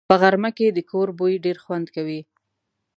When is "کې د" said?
0.57-0.79